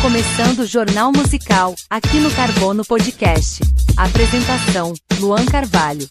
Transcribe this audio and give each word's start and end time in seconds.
começando 0.00 0.60
o 0.60 0.66
Jornal 0.66 1.12
Musical, 1.12 1.74
aqui 1.88 2.20
no 2.20 2.30
Carbono 2.30 2.82
Podcast. 2.86 3.62
Apresentação: 3.98 4.94
Luan 5.18 5.44
Carvalho. 5.44 6.08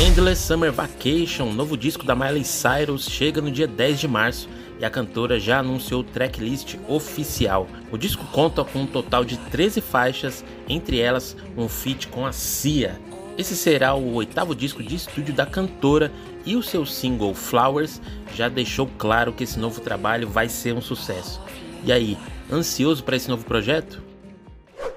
Endless 0.00 0.42
Summer 0.42 0.72
Vacation, 0.72 1.52
novo 1.52 1.76
disco 1.76 2.04
da 2.04 2.14
Miley 2.14 2.44
Cyrus, 2.44 3.06
chega 3.08 3.42
no 3.42 3.50
dia 3.50 3.66
10 3.66 4.00
de 4.00 4.08
março 4.08 4.48
e 4.80 4.84
a 4.84 4.90
cantora 4.90 5.38
já 5.38 5.58
anunciou 5.58 6.00
o 6.00 6.04
tracklist 6.04 6.76
oficial. 6.88 7.66
O 7.92 7.98
disco 7.98 8.24
conta 8.32 8.64
com 8.64 8.80
um 8.80 8.86
total 8.86 9.24
de 9.24 9.36
13 9.36 9.82
faixas, 9.82 10.42
entre 10.66 10.98
elas 10.98 11.36
um 11.56 11.68
feat 11.68 12.08
com 12.08 12.24
a 12.26 12.32
Cia. 12.32 12.98
Esse 13.36 13.56
será 13.56 13.94
o 13.94 14.14
oitavo 14.14 14.54
disco 14.54 14.80
de 14.80 14.94
estúdio 14.94 15.34
da 15.34 15.44
cantora 15.44 16.12
e 16.46 16.54
o 16.54 16.62
seu 16.62 16.86
single 16.86 17.34
Flowers 17.34 18.00
já 18.32 18.48
deixou 18.48 18.88
claro 18.96 19.32
que 19.32 19.42
esse 19.42 19.58
novo 19.58 19.80
trabalho 19.80 20.28
vai 20.28 20.48
ser 20.48 20.72
um 20.72 20.80
sucesso. 20.80 21.40
E 21.82 21.90
aí, 21.90 22.16
ansioso 22.50 23.02
para 23.02 23.16
esse 23.16 23.28
novo 23.28 23.44
projeto? 23.44 24.00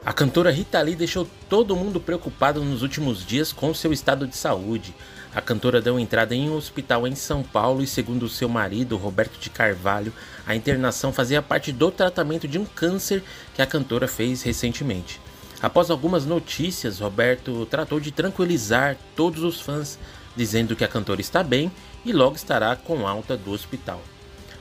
A 0.06 0.14
cantora 0.14 0.52
Rita 0.52 0.80
Lee 0.80 0.96
deixou 0.96 1.28
todo 1.50 1.76
mundo 1.76 2.00
preocupado 2.00 2.64
nos 2.64 2.84
últimos 2.84 3.26
dias 3.26 3.52
com 3.52 3.74
seu 3.74 3.92
estado 3.92 4.28
de 4.28 4.38
saúde. 4.38 4.94
A 5.34 5.42
cantora 5.42 5.82
deu 5.82 6.00
entrada 6.00 6.36
em 6.36 6.48
um 6.48 6.56
hospital 6.56 7.08
em 7.08 7.16
São 7.16 7.42
Paulo 7.42 7.82
e, 7.82 7.88
segundo 7.88 8.30
seu 8.30 8.48
marido, 8.48 8.98
Roberto 8.98 9.40
de 9.40 9.50
Carvalho, 9.50 10.14
a 10.46 10.56
internação 10.56 11.12
fazia 11.12 11.42
parte 11.42 11.72
do 11.72 11.90
tratamento 11.90 12.48
de 12.48 12.60
um 12.60 12.66
câncer 12.66 13.24
que 13.56 13.62
a 13.64 13.66
cantora 13.66 14.08
fez 14.08 14.44
recentemente. 14.44 15.20
Após 15.62 15.90
algumas 15.90 16.26
notícias, 16.26 17.00
Roberto 17.00 17.66
tratou 17.66 18.00
de 18.00 18.12
tranquilizar 18.12 18.96
todos 19.16 19.44
os 19.44 19.60
fãs, 19.60 19.98
dizendo 20.36 20.76
que 20.76 20.84
a 20.84 20.88
cantora 20.88 21.20
está 21.20 21.42
bem 21.42 21.72
e 22.06 22.14
logo 22.14 22.36
estará 22.36 22.76
com 22.76 23.08
alta 23.08 23.36
do 23.36 23.52
hospital. 23.52 24.00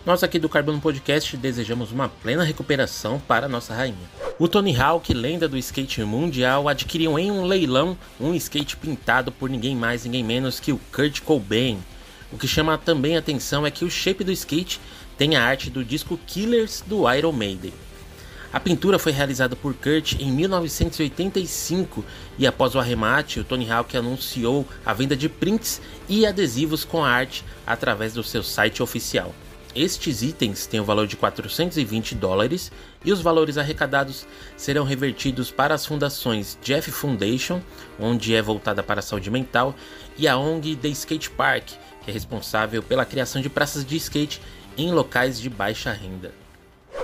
Nós 0.06 0.22
aqui 0.22 0.38
do 0.38 0.48
Carbono 0.48 0.80
Podcast 0.80 1.36
desejamos 1.36 1.92
uma 1.92 2.08
plena 2.08 2.44
recuperação 2.44 3.20
para 3.20 3.48
nossa 3.48 3.74
rainha. 3.74 4.08
O 4.38 4.48
Tony 4.48 4.74
Hawk, 4.74 5.12
lenda 5.12 5.46
do 5.48 5.58
skate 5.58 6.02
mundial, 6.02 6.68
adquiriu 6.68 7.18
em 7.18 7.30
um 7.30 7.44
leilão 7.44 7.98
um 8.18 8.34
skate 8.34 8.76
pintado 8.76 9.30
por 9.30 9.50
ninguém 9.50 9.76
mais, 9.76 10.04
ninguém 10.04 10.24
menos 10.24 10.60
que 10.60 10.72
o 10.72 10.80
Kurt 10.92 11.20
Cobain. 11.20 11.78
O 12.32 12.38
que 12.38 12.48
chama 12.48 12.78
também 12.78 13.16
atenção 13.16 13.66
é 13.66 13.70
que 13.70 13.84
o 13.84 13.90
shape 13.90 14.24
do 14.24 14.32
skate 14.32 14.80
tem 15.18 15.36
a 15.36 15.44
arte 15.44 15.68
do 15.68 15.84
disco 15.84 16.18
Killers 16.26 16.82
do 16.86 17.12
Iron 17.12 17.32
Maiden. 17.32 17.72
A 18.56 18.60
pintura 18.66 18.98
foi 18.98 19.12
realizada 19.12 19.54
por 19.54 19.74
Kurt 19.74 20.14
em 20.18 20.32
1985 20.32 22.02
e 22.38 22.46
após 22.46 22.74
o 22.74 22.78
arremate, 22.78 23.38
o 23.38 23.44
Tony 23.44 23.70
Hawk 23.70 23.94
anunciou 23.94 24.66
a 24.82 24.94
venda 24.94 25.14
de 25.14 25.28
prints 25.28 25.78
e 26.08 26.24
adesivos 26.24 26.82
com 26.82 27.04
a 27.04 27.10
arte 27.10 27.44
através 27.66 28.14
do 28.14 28.24
seu 28.24 28.42
site 28.42 28.82
oficial. 28.82 29.34
Estes 29.74 30.22
itens 30.22 30.64
têm 30.64 30.80
o 30.80 30.84
valor 30.86 31.06
de 31.06 31.18
420 31.18 32.14
dólares 32.14 32.72
e 33.04 33.12
os 33.12 33.20
valores 33.20 33.58
arrecadados 33.58 34.26
serão 34.56 34.84
revertidos 34.84 35.50
para 35.50 35.74
as 35.74 35.84
fundações 35.84 36.56
Jeff 36.62 36.90
Foundation, 36.90 37.60
onde 38.00 38.34
é 38.34 38.40
voltada 38.40 38.82
para 38.82 39.00
a 39.00 39.02
saúde 39.02 39.30
mental, 39.30 39.74
e 40.16 40.26
a 40.26 40.38
ONG 40.38 40.76
The 40.76 40.88
Skate 40.88 41.28
Park, 41.28 41.72
que 42.02 42.10
é 42.10 42.14
responsável 42.14 42.82
pela 42.82 43.04
criação 43.04 43.42
de 43.42 43.50
praças 43.50 43.84
de 43.84 43.96
skate 43.96 44.40
em 44.78 44.92
locais 44.92 45.38
de 45.38 45.50
baixa 45.50 45.92
renda. 45.92 46.45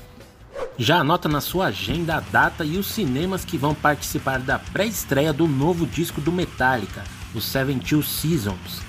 Já 0.78 0.98
anota 0.98 1.30
na 1.30 1.40
sua 1.40 1.68
agenda 1.68 2.16
a 2.16 2.20
data 2.20 2.66
e 2.66 2.78
os 2.78 2.88
cinemas 2.88 3.46
que 3.46 3.58
vão 3.58 3.76
participar 3.76 4.40
da 4.40 4.58
pré-estreia 4.58 5.32
do 5.32 5.48
novo 5.48 5.86
disco 5.86 6.20
do 6.20 6.32
Metallica, 6.32 7.04
o 7.36 7.40
Seven 7.40 7.80
Two 7.80 8.02
Seasons. 8.02 8.82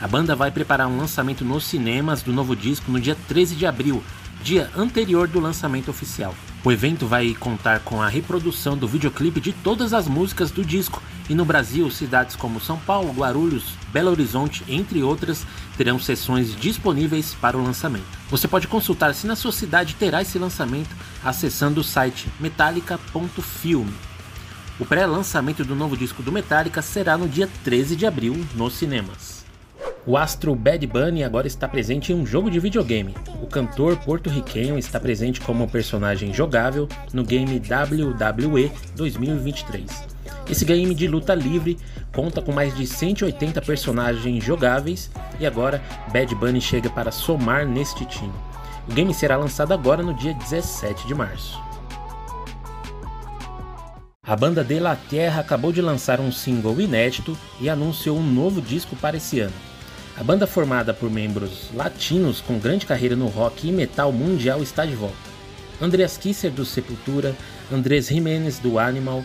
A 0.00 0.08
banda 0.08 0.34
vai 0.34 0.50
preparar 0.50 0.88
um 0.88 0.98
lançamento 0.98 1.44
nos 1.44 1.64
cinemas 1.64 2.22
do 2.22 2.32
novo 2.32 2.56
disco 2.56 2.90
no 2.90 3.00
dia 3.00 3.16
13 3.28 3.54
de 3.54 3.64
abril, 3.64 4.02
dia 4.42 4.70
anterior 4.76 5.28
do 5.28 5.40
lançamento 5.40 5.90
oficial. 5.90 6.34
O 6.64 6.72
evento 6.72 7.06
vai 7.06 7.32
contar 7.34 7.80
com 7.80 8.02
a 8.02 8.08
reprodução 8.08 8.76
do 8.76 8.88
videoclipe 8.88 9.40
de 9.40 9.52
todas 9.52 9.94
as 9.94 10.08
músicas 10.08 10.50
do 10.50 10.64
disco 10.64 11.02
e 11.28 11.34
no 11.34 11.44
Brasil, 11.44 11.90
cidades 11.90 12.36
como 12.36 12.60
São 12.60 12.78
Paulo, 12.78 13.12
Guarulhos, 13.12 13.74
Belo 13.92 14.10
Horizonte, 14.10 14.64
entre 14.68 15.02
outras, 15.02 15.46
terão 15.76 15.98
sessões 15.98 16.54
disponíveis 16.54 17.34
para 17.40 17.56
o 17.56 17.62
lançamento. 17.62 18.06
Você 18.28 18.46
pode 18.46 18.68
consultar 18.68 19.14
se 19.14 19.26
na 19.26 19.34
sua 19.34 19.52
cidade 19.52 19.94
terá 19.94 20.22
esse 20.22 20.38
lançamento 20.38 20.90
acessando 21.24 21.80
o 21.80 21.84
site 21.84 22.28
metallica.film. 22.38 23.88
O 24.78 24.84
pré-lançamento 24.84 25.64
do 25.64 25.74
novo 25.74 25.96
disco 25.96 26.22
do 26.22 26.30
Metallica 26.30 26.82
será 26.82 27.16
no 27.16 27.28
dia 27.28 27.48
13 27.64 27.96
de 27.96 28.06
abril 28.06 28.46
nos 28.54 28.74
cinemas. 28.74 29.44
O 30.06 30.16
astro 30.16 30.54
Bad 30.54 30.86
Bunny 30.86 31.24
agora 31.24 31.48
está 31.48 31.66
presente 31.66 32.12
em 32.12 32.14
um 32.14 32.24
jogo 32.24 32.48
de 32.48 32.60
videogame. 32.60 33.14
O 33.42 33.46
cantor 33.48 33.96
porto-riquenho 33.96 34.78
está 34.78 35.00
presente 35.00 35.40
como 35.40 35.68
personagem 35.68 36.32
jogável 36.32 36.88
no 37.12 37.24
game 37.24 37.60
WWE 37.60 38.70
2023. 38.94 40.15
Esse 40.48 40.64
game 40.64 40.94
de 40.94 41.08
luta 41.08 41.34
livre 41.34 41.76
conta 42.14 42.40
com 42.40 42.52
mais 42.52 42.74
de 42.76 42.86
180 42.86 43.60
personagens 43.62 44.44
jogáveis 44.44 45.10
e 45.40 45.46
agora 45.46 45.82
Bad 46.12 46.32
Bunny 46.36 46.60
chega 46.60 46.88
para 46.88 47.10
somar 47.10 47.66
neste 47.66 48.04
time. 48.04 48.32
O 48.88 48.92
game 48.92 49.12
será 49.12 49.36
lançado 49.36 49.72
agora 49.72 50.02
no 50.02 50.14
dia 50.14 50.32
17 50.34 51.06
de 51.06 51.14
março. 51.14 51.60
A 54.22 54.36
banda 54.36 54.62
De 54.62 54.78
La 54.78 54.94
Terra 54.94 55.40
acabou 55.40 55.72
de 55.72 55.82
lançar 55.82 56.20
um 56.20 56.30
single 56.30 56.80
inédito 56.80 57.36
e 57.60 57.68
anunciou 57.68 58.16
um 58.16 58.26
novo 58.26 58.60
disco 58.60 58.94
para 58.96 59.16
esse 59.16 59.40
ano. 59.40 59.54
A 60.16 60.22
banda 60.22 60.46
formada 60.46 60.94
por 60.94 61.10
membros 61.10 61.70
latinos 61.74 62.40
com 62.40 62.58
grande 62.58 62.86
carreira 62.86 63.14
no 63.14 63.26
rock 63.26 63.68
e 63.68 63.72
metal 63.72 64.10
mundial 64.12 64.62
está 64.62 64.86
de 64.86 64.94
volta. 64.94 65.16
Andreas 65.80 66.16
Kisser 66.16 66.50
do 66.50 66.64
Sepultura, 66.64 67.36
Andrés 67.70 68.08
Jiménez 68.08 68.58
do 68.58 68.78
Animal, 68.78 69.22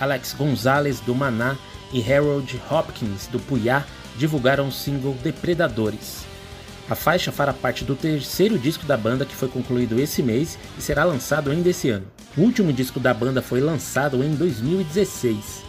Alex 0.00 0.34
Gonzalez 0.34 1.00
do 1.00 1.14
Maná 1.14 1.56
e 1.92 2.12
Harold 2.12 2.60
Hopkins 2.70 3.26
do 3.28 3.38
Puyá 3.38 3.84
divulgaram 4.16 4.68
o 4.68 4.72
single 4.72 5.14
Depredadores. 5.22 6.24
A 6.88 6.94
faixa 6.94 7.32
fará 7.32 7.52
parte 7.52 7.84
do 7.84 7.94
terceiro 7.94 8.58
disco 8.58 8.84
da 8.84 8.96
banda 8.96 9.24
que 9.24 9.34
foi 9.34 9.48
concluído 9.48 9.98
esse 9.98 10.22
mês 10.22 10.58
e 10.78 10.82
será 10.82 11.04
lançado 11.04 11.50
ainda 11.50 11.70
esse 11.70 11.88
ano. 11.88 12.06
O 12.36 12.42
último 12.42 12.72
disco 12.72 13.00
da 13.00 13.14
banda 13.14 13.40
foi 13.40 13.60
lançado 13.60 14.22
em 14.22 14.34
2016. 14.34 15.62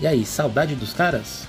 E 0.00 0.06
aí, 0.06 0.26
saudade 0.26 0.74
dos 0.74 0.92
caras? 0.92 1.46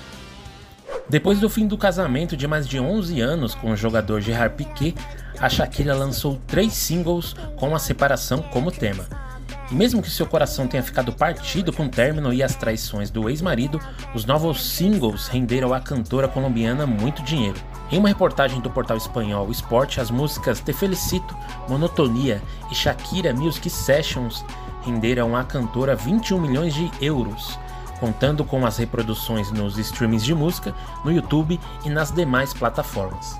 Depois 1.08 1.40
do 1.40 1.48
fim 1.48 1.66
do 1.66 1.76
casamento 1.76 2.36
de 2.36 2.46
mais 2.46 2.68
de 2.68 2.78
11 2.78 3.20
anos 3.20 3.54
com 3.54 3.72
o 3.72 3.76
jogador 3.76 4.20
Gerard 4.20 4.54
Piquet, 4.54 4.94
a 5.40 5.48
Shakira 5.48 5.94
lançou 5.94 6.40
três 6.46 6.74
singles 6.74 7.34
com 7.56 7.74
a 7.74 7.78
separação 7.78 8.42
como 8.42 8.70
tema. 8.70 9.27
E 9.70 9.74
mesmo 9.74 10.00
que 10.00 10.10
seu 10.10 10.26
coração 10.26 10.66
tenha 10.66 10.82
ficado 10.82 11.12
partido 11.12 11.72
com 11.72 11.84
o 11.84 11.88
término 11.88 12.32
e 12.32 12.42
as 12.42 12.54
traições 12.54 13.10
do 13.10 13.28
ex-marido, 13.28 13.78
os 14.14 14.24
novos 14.24 14.64
singles 14.64 15.28
renderam 15.28 15.74
à 15.74 15.80
cantora 15.80 16.26
colombiana 16.26 16.86
muito 16.86 17.22
dinheiro. 17.22 17.60
Em 17.90 17.98
uma 17.98 18.08
reportagem 18.08 18.60
do 18.60 18.70
portal 18.70 18.96
espanhol 18.96 19.50
Sport, 19.50 19.98
as 19.98 20.10
músicas 20.10 20.60
Te 20.60 20.72
Felicito, 20.72 21.36
Monotonia 21.68 22.42
e 22.70 22.74
Shakira 22.74 23.34
Music 23.34 23.68
Sessions 23.68 24.42
renderam 24.82 25.36
à 25.36 25.44
cantora 25.44 25.94
21 25.94 26.40
milhões 26.40 26.72
de 26.72 26.90
euros, 27.00 27.58
contando 28.00 28.44
com 28.44 28.64
as 28.64 28.78
reproduções 28.78 29.50
nos 29.50 29.76
streamings 29.76 30.24
de 30.24 30.34
música, 30.34 30.74
no 31.04 31.12
YouTube 31.12 31.60
e 31.84 31.90
nas 31.90 32.10
demais 32.10 32.54
plataformas. 32.54 33.38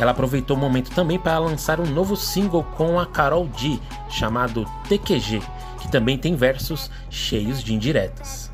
Ela 0.00 0.12
aproveitou 0.12 0.56
o 0.56 0.60
momento 0.60 0.90
também 0.92 1.18
para 1.18 1.38
lançar 1.38 1.78
um 1.78 1.84
novo 1.84 2.16
single 2.16 2.64
com 2.74 2.98
a 2.98 3.04
Carol 3.04 3.46
D, 3.46 3.78
chamado 4.08 4.64
TQG, 4.88 5.42
que 5.78 5.90
também 5.90 6.16
tem 6.16 6.34
versos 6.34 6.90
cheios 7.10 7.62
de 7.62 7.74
indiretas. 7.74 8.50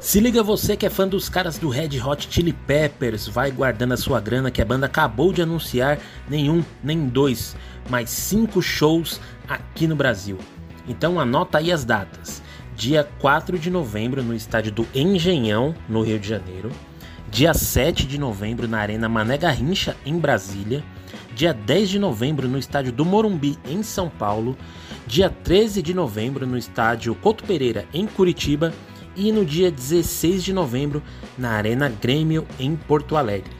Se 0.00 0.18
liga 0.18 0.42
você 0.42 0.76
que 0.76 0.84
é 0.84 0.90
fã 0.90 1.06
dos 1.06 1.28
caras 1.28 1.56
do 1.56 1.68
Red 1.68 2.00
Hot 2.04 2.26
Chili 2.28 2.52
Peppers, 2.52 3.28
vai 3.28 3.52
guardando 3.52 3.92
a 3.92 3.96
sua 3.96 4.20
grana 4.20 4.50
que 4.50 4.60
a 4.60 4.64
banda 4.64 4.86
acabou 4.86 5.32
de 5.32 5.40
anunciar 5.40 6.00
nenhum, 6.28 6.64
nem 6.82 7.06
dois, 7.06 7.54
mas 7.88 8.10
cinco 8.10 8.60
shows 8.60 9.20
aqui 9.48 9.86
no 9.86 9.94
Brasil. 9.94 10.36
Então 10.88 11.20
anota 11.20 11.58
aí 11.58 11.70
as 11.70 11.84
datas. 11.84 12.42
Dia 12.74 13.08
4 13.20 13.56
de 13.56 13.70
novembro 13.70 14.20
no 14.20 14.34
estádio 14.34 14.72
do 14.72 14.88
Engenhão, 14.92 15.76
no 15.88 16.02
Rio 16.02 16.18
de 16.18 16.28
Janeiro 16.28 16.72
dia 17.30 17.54
7 17.54 18.06
de 18.06 18.18
novembro 18.18 18.66
na 18.66 18.80
Arena 18.80 19.08
Mané 19.08 19.38
Garrincha, 19.38 19.96
em 20.04 20.18
Brasília, 20.18 20.82
dia 21.32 21.54
10 21.54 21.90
de 21.90 21.98
novembro 21.98 22.48
no 22.48 22.58
estádio 22.58 22.90
do 22.90 23.04
Morumbi, 23.04 23.56
em 23.68 23.84
São 23.84 24.10
Paulo, 24.10 24.56
dia 25.06 25.30
13 25.30 25.80
de 25.80 25.94
novembro 25.94 26.44
no 26.44 26.58
estádio 26.58 27.14
Couto 27.14 27.44
Pereira, 27.44 27.86
em 27.94 28.04
Curitiba, 28.04 28.74
e 29.14 29.30
no 29.30 29.44
dia 29.44 29.70
16 29.70 30.42
de 30.42 30.52
novembro 30.52 31.02
na 31.38 31.50
Arena 31.50 31.88
Grêmio, 31.88 32.46
em 32.58 32.74
Porto 32.74 33.16
Alegre. 33.16 33.52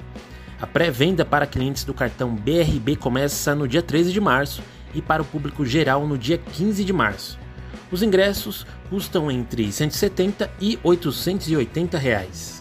A 0.60 0.66
pré-venda 0.66 1.24
para 1.24 1.46
clientes 1.46 1.84
do 1.84 1.94
cartão 1.94 2.34
BRB 2.34 2.96
começa 2.96 3.54
no 3.54 3.68
dia 3.68 3.82
13 3.82 4.12
de 4.12 4.20
março 4.20 4.62
e 4.92 5.00
para 5.00 5.22
o 5.22 5.24
público 5.24 5.64
geral 5.64 6.06
no 6.06 6.18
dia 6.18 6.38
15 6.38 6.84
de 6.84 6.92
março. 6.92 7.38
Os 7.90 8.02
ingressos 8.02 8.66
custam 8.88 9.30
entre 9.30 9.70
170 9.70 10.50
e 10.60 10.78
880 10.82 11.96
reais. 11.98 12.60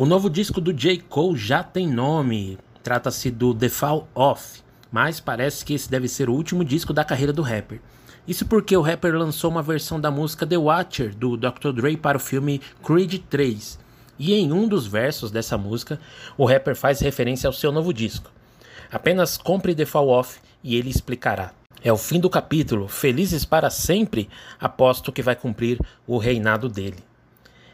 O 0.00 0.06
novo 0.06 0.30
disco 0.30 0.62
do 0.62 0.72
J. 0.72 0.96
Cole 1.10 1.36
já 1.36 1.62
tem 1.62 1.86
nome, 1.86 2.56
trata-se 2.82 3.30
do 3.30 3.54
The 3.54 3.68
Fall 3.68 4.08
Off, 4.14 4.62
mas 4.90 5.20
parece 5.20 5.62
que 5.62 5.74
esse 5.74 5.90
deve 5.90 6.08
ser 6.08 6.30
o 6.30 6.32
último 6.32 6.64
disco 6.64 6.94
da 6.94 7.04
carreira 7.04 7.34
do 7.34 7.42
rapper. 7.42 7.82
Isso 8.26 8.46
porque 8.46 8.74
o 8.74 8.80
rapper 8.80 9.14
lançou 9.14 9.50
uma 9.50 9.62
versão 9.62 10.00
da 10.00 10.10
música 10.10 10.46
The 10.46 10.56
Watcher 10.56 11.14
do 11.14 11.36
Dr. 11.36 11.72
Dre 11.74 11.98
para 11.98 12.16
o 12.16 12.20
filme 12.20 12.62
Creed 12.82 13.20
3. 13.28 13.78
E 14.18 14.32
em 14.32 14.50
um 14.54 14.66
dos 14.66 14.86
versos 14.86 15.30
dessa 15.30 15.58
música, 15.58 16.00
o 16.34 16.46
rapper 16.46 16.74
faz 16.74 17.00
referência 17.00 17.46
ao 17.46 17.52
seu 17.52 17.70
novo 17.70 17.92
disco. 17.92 18.30
Apenas 18.90 19.36
compre 19.36 19.74
The 19.74 19.84
Fall 19.84 20.08
Off 20.08 20.40
e 20.64 20.76
ele 20.76 20.88
explicará. 20.88 21.52
É 21.84 21.92
o 21.92 21.98
fim 21.98 22.18
do 22.18 22.30
capítulo, 22.30 22.88
felizes 22.88 23.44
para 23.44 23.68
sempre, 23.68 24.30
aposto 24.58 25.12
que 25.12 25.20
vai 25.20 25.36
cumprir 25.36 25.78
o 26.06 26.16
reinado 26.16 26.70
dele. 26.70 27.09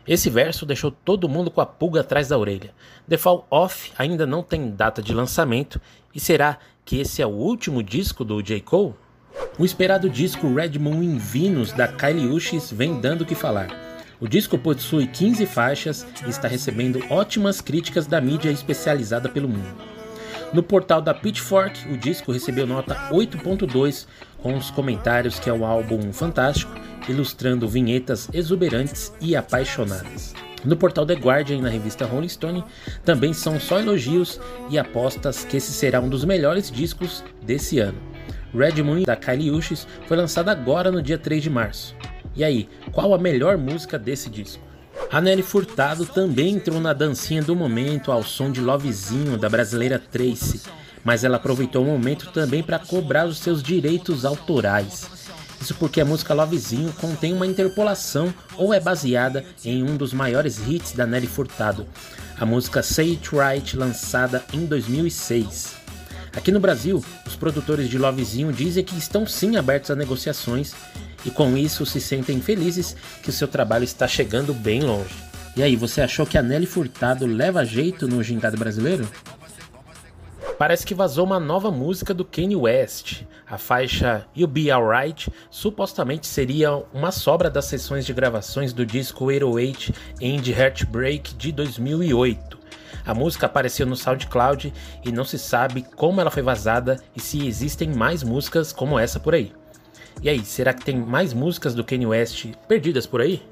Esse 0.06 0.31
verso 0.31 0.64
deixou 0.64 0.91
todo 0.91 1.29
mundo 1.29 1.50
com 1.50 1.61
a 1.61 1.67
pulga 1.67 2.00
atrás 2.00 2.29
da 2.29 2.38
orelha. 2.38 2.73
The 3.08 3.17
Fall 3.17 3.47
Off 3.50 3.93
ainda 3.99 4.26
não 4.26 4.43
tem 4.43 4.70
data 4.70 5.03
de 5.03 5.12
lançamento, 5.12 5.81
e 6.14 6.20
será 6.20 6.58
que 6.85 7.00
esse 7.00 7.20
é 7.20 7.26
o 7.26 7.31
último 7.31 7.82
disco 7.82 8.25
do 8.25 8.41
J. 8.41 8.61
Cole? 8.61 8.94
O 9.58 9.64
esperado 9.64 10.08
disco 10.08 10.53
Red 10.55 10.79
Moon 10.79 11.03
in 11.03 11.19
Venus 11.19 11.73
da 11.73 11.88
Kylie 11.88 12.29
Uchis 12.29 12.70
vem 12.70 13.00
dando 13.00 13.23
o 13.23 13.26
que 13.26 13.35
falar. 13.35 13.69
O 14.20 14.29
disco 14.29 14.56
possui 14.56 15.06
15 15.06 15.44
faixas 15.44 16.06
e 16.25 16.31
está 16.31 16.49
recebendo 16.49 17.03
ótimas 17.11 17.61
críticas 17.61 18.06
da 18.06 18.20
mídia 18.20 18.50
especializada 18.50 19.29
pelo 19.29 19.49
mundo. 19.49 19.95
No 20.52 20.62
portal 20.62 21.02
da 21.02 21.12
Pitchfork, 21.12 21.88
o 21.93 21.96
disco 21.96 22.32
recebeu 22.32 22.66
nota 22.66 22.94
8.2, 23.10 24.06
com 24.38 24.56
os 24.56 24.70
comentários 24.70 25.38
que 25.38 25.50
é 25.50 25.52
um 25.52 25.66
álbum 25.66 26.12
fantástico 26.12 26.72
ilustrando 27.08 27.69
vinhetas 27.69 28.28
exuberantes 28.32 29.12
e 29.20 29.37
apaixonadas. 29.37 30.34
No 30.64 30.76
portal 30.76 31.06
The 31.06 31.14
Guardian 31.14 31.58
e 31.58 31.62
na 31.62 31.69
revista 31.69 32.04
Rolling 32.04 32.28
Stone 32.28 32.64
também 33.04 33.32
são 33.32 33.60
só 33.60 33.78
elogios 33.78 34.40
e 34.70 34.78
apostas 34.78 35.44
que 35.44 35.56
esse 35.56 35.72
será 35.72 36.00
um 36.00 36.08
dos 36.08 36.25
melhores 36.25 36.70
discos 36.70 37.22
desse 37.43 37.78
ano. 37.78 37.98
Red 38.54 38.82
Moon 38.82 39.02
da 39.02 39.14
Kylie 39.14 39.50
Uchis 39.50 39.87
foi 40.06 40.16
lançada 40.16 40.50
agora 40.50 40.90
no 40.90 41.02
dia 41.02 41.19
3 41.19 41.43
de 41.43 41.50
março. 41.50 41.94
E 42.34 42.43
aí, 42.43 42.69
qual 42.93 43.14
a 43.14 43.19
melhor 43.19 43.56
música 43.56 43.98
desse 43.98 44.28
disco? 44.28 44.66
A 45.10 45.20
Nelly 45.20 45.43
Furtado 45.43 46.04
também 46.04 46.54
entrou 46.54 46.81
na 46.81 46.93
dancinha 46.93 47.43
do 47.43 47.54
momento 47.54 48.12
ao 48.12 48.22
som 48.22 48.50
de 48.50 48.60
Lovezinho 48.60 49.38
da 49.38 49.48
brasileira 49.48 49.98
Tracy, 49.98 50.62
mas 51.04 51.25
ela 51.25 51.37
aproveitou 51.37 51.82
o 51.82 51.87
momento 51.87 52.31
também 52.32 52.62
para 52.62 52.78
cobrar 52.78 53.26
os 53.26 53.38
seus 53.38 53.62
direitos 53.62 54.25
autorais. 54.25 55.08
Isso 55.60 55.75
porque 55.75 56.00
a 56.00 56.04
música 56.04 56.34
Lovezinho 56.34 56.93
contém 56.94 57.32
uma 57.32 57.46
interpolação 57.46 58.32
ou 58.56 58.75
é 58.75 58.81
baseada 58.81 59.44
em 59.64 59.82
um 59.82 59.96
dos 59.96 60.12
maiores 60.12 60.58
hits 60.66 60.93
da 60.93 61.06
Nelly 61.06 61.26
Furtado, 61.26 61.87
a 62.38 62.44
música 62.44 62.82
Say 62.82 63.12
It 63.12 63.31
Right, 63.34 63.76
lançada 63.76 64.44
em 64.52 64.66
2006. 64.66 65.76
Aqui 66.37 66.52
no 66.52 66.60
Brasil, 66.60 67.02
os 67.26 67.34
produtores 67.34 67.88
de 67.88 67.96
Lovezinho 67.96 68.52
dizem 68.52 68.84
que 68.84 68.98
estão 68.98 69.26
sim 69.26 69.56
abertos 69.56 69.90
a 69.90 69.96
negociações 69.96 70.75
e 71.25 71.31
com 71.31 71.57
isso 71.57 71.85
se 71.87 72.01
sentem 72.01 72.41
felizes 72.41 72.97
que 73.23 73.31
o 73.31 73.33
seu 73.33 73.49
trabalho 73.49 73.85
está 73.85 74.07
chegando 74.07 74.53
bem 74.53 74.83
longe. 74.83 75.15
E 75.57 75.63
aí, 75.63 75.75
você 75.75 76.03
achou 76.03 76.27
que 76.27 76.37
a 76.37 76.43
Nelly 76.43 76.67
Furtado 76.67 77.25
leva 77.25 77.65
jeito 77.65 78.07
no 78.07 78.23
gingado 78.23 78.59
brasileiro? 78.59 79.09
Parece 80.59 80.87
que 80.87 80.95
vazou 80.95 81.25
uma 81.25 81.41
nova 81.41 81.71
música 81.71 82.15
do 82.15 82.25
Kanye 82.25 82.57
West. 82.57 83.23
A 83.49 83.59
faixa 83.59 84.27
You'll 84.37 84.49
Be 84.49 84.71
Alright 84.71 85.31
supostamente 85.51 86.27
seria 86.27 86.75
uma 86.93 87.13
sobra 87.13 87.51
das 87.51 87.67
sessões 87.67 88.07
de 88.07 88.13
gravações 88.13 88.73
do 88.73 88.85
disco 88.85 89.27
808 89.27 89.93
End 90.21 90.51
Heartbreak 90.51 91.35
de 91.35 91.53
2008. 91.53 92.59
A 93.05 93.15
música 93.15 93.47
apareceu 93.47 93.87
no 93.87 93.97
SoundCloud 93.97 94.73
e 95.05 95.13
não 95.13 95.25
se 95.25 95.39
sabe 95.39 95.87
como 95.94 96.20
ela 96.20 96.31
foi 96.31 96.43
vazada 96.43 97.01
e 97.15 97.20
se 97.20 97.46
existem 97.46 97.94
mais 97.94 98.23
músicas 98.23 98.73
como 98.73 98.99
essa 98.99 99.20
por 99.20 99.35
aí. 99.35 99.53
E 100.23 100.29
aí, 100.29 100.44
será 100.44 100.73
que 100.73 100.85
tem 100.85 100.96
mais 100.96 101.32
músicas 101.32 101.75
do 101.75 101.85
Kanye 101.85 102.06
West 102.06 102.46
perdidas 102.67 103.06
por 103.06 103.20
aí? 103.20 103.43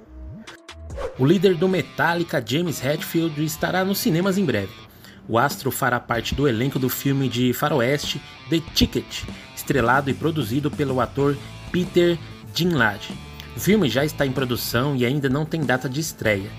O 1.19 1.25
líder 1.25 1.55
do 1.55 1.69
Metallica, 1.69 2.43
James 2.45 2.85
Hetfield, 2.85 3.45
estará 3.45 3.85
nos 3.85 3.99
cinemas 3.99 4.39
em 4.39 4.45
breve. 4.45 4.73
O 5.29 5.39
astro 5.39 5.71
fará 5.71 6.01
parte 6.01 6.35
do 6.35 6.49
elenco 6.49 6.79
do 6.79 6.89
filme 6.89 7.29
de 7.29 7.53
faroeste 7.53 8.21
The 8.51 8.61
Ticket, 8.75 9.25
estrelado 9.55 10.11
e 10.11 10.15
produzido 10.15 10.71
pelo 10.71 11.01
ator 11.01 11.37
Peter 11.71 12.19
Dinklage. 12.53 13.13
O 13.57 13.61
filme 13.61 13.89
já 13.89 14.05
está 14.05 14.27
em 14.27 14.33
produção 14.33 14.97
e 14.97 15.07
ainda 15.07 15.29
não 15.29 15.45
tem 15.45 15.61
data 15.65 15.89
de 15.89 16.01
estreia. 16.01 16.51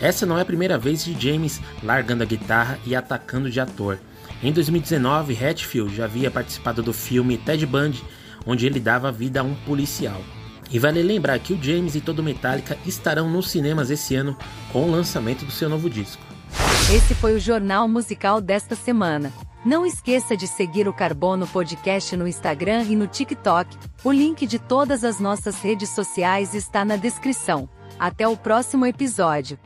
Essa 0.00 0.24
não 0.24 0.38
é 0.38 0.42
a 0.42 0.46
primeira 0.46 0.78
vez 0.78 1.04
de 1.04 1.18
James 1.20 1.60
largando 1.82 2.22
a 2.22 2.26
guitarra 2.26 2.78
e 2.86 2.94
atacando 2.94 3.50
de 3.50 3.60
ator. 3.60 3.98
Em 4.42 4.52
2019, 4.52 5.36
Hatfield 5.36 5.94
já 5.94 6.04
havia 6.04 6.30
participado 6.30 6.82
do 6.82 6.92
filme 6.92 7.36
Ted 7.36 7.66
Bundy, 7.66 8.02
onde 8.46 8.66
ele 8.66 8.80
dava 8.80 9.12
vida 9.12 9.40
a 9.40 9.42
um 9.42 9.54
policial. 9.54 10.20
E 10.70 10.78
vale 10.78 11.02
lembrar 11.02 11.38
que 11.38 11.52
o 11.52 11.62
James 11.62 11.94
e 11.94 12.00
todo 12.00 12.22
Metallica 12.22 12.76
estarão 12.86 13.30
nos 13.30 13.50
cinemas 13.50 13.90
esse 13.90 14.14
ano 14.14 14.36
com 14.72 14.84
o 14.84 14.90
lançamento 14.90 15.44
do 15.44 15.52
seu 15.52 15.68
novo 15.68 15.88
disco. 15.88 16.22
Esse 16.92 17.14
foi 17.14 17.34
o 17.34 17.40
Jornal 17.40 17.88
Musical 17.88 18.40
desta 18.40 18.74
semana. 18.74 19.32
Não 19.64 19.86
esqueça 19.86 20.36
de 20.36 20.46
seguir 20.46 20.86
o 20.86 20.92
Carbono 20.92 21.46
Podcast 21.46 22.14
no 22.16 22.28
Instagram 22.28 22.82
e 22.82 22.94
no 22.94 23.06
TikTok. 23.06 23.76
O 24.04 24.12
link 24.12 24.46
de 24.46 24.58
todas 24.58 25.04
as 25.04 25.18
nossas 25.18 25.60
redes 25.62 25.88
sociais 25.90 26.54
está 26.54 26.84
na 26.84 26.96
descrição. 26.96 27.68
Até 27.98 28.28
o 28.28 28.36
próximo 28.36 28.84
episódio. 28.84 29.58